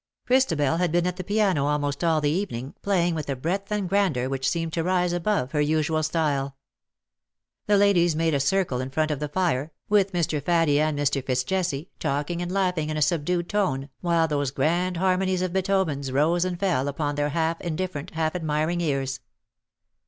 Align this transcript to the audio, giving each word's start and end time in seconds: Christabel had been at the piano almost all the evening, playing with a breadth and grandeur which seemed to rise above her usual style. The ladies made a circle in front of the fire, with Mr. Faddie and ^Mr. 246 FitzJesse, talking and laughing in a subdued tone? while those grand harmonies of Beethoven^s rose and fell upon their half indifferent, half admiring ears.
Christabel 0.25 0.77
had 0.77 0.91
been 0.91 1.05
at 1.05 1.17
the 1.17 1.23
piano 1.23 1.67
almost 1.67 2.03
all 2.03 2.21
the 2.21 2.29
evening, 2.31 2.73
playing 2.81 3.13
with 3.13 3.29
a 3.29 3.35
breadth 3.35 3.71
and 3.71 3.87
grandeur 3.87 4.27
which 4.29 4.49
seemed 4.49 4.73
to 4.73 4.83
rise 4.83 5.13
above 5.13 5.51
her 5.51 5.61
usual 5.61 6.01
style. 6.01 6.57
The 7.67 7.77
ladies 7.77 8.15
made 8.15 8.33
a 8.33 8.39
circle 8.39 8.81
in 8.81 8.89
front 8.89 9.11
of 9.11 9.19
the 9.19 9.27
fire, 9.29 9.71
with 9.89 10.11
Mr. 10.11 10.41
Faddie 10.41 10.79
and 10.81 10.97
^Mr. 10.97 11.21
246 11.21 11.43
FitzJesse, 11.43 11.87
talking 11.99 12.41
and 12.41 12.51
laughing 12.51 12.89
in 12.89 12.97
a 12.97 13.01
subdued 13.03 13.47
tone? 13.47 13.89
while 13.99 14.27
those 14.27 14.49
grand 14.49 14.97
harmonies 14.97 15.43
of 15.43 15.53
Beethoven^s 15.53 16.11
rose 16.11 16.45
and 16.45 16.59
fell 16.59 16.87
upon 16.87 17.13
their 17.13 17.29
half 17.29 17.61
indifferent, 17.61 18.09
half 18.15 18.33
admiring 18.35 18.81
ears. 18.81 19.19